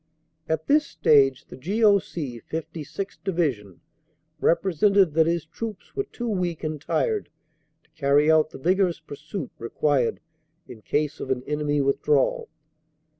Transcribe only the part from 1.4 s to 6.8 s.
the G.O.C. 56th. Divi sion represented that his troops were too weak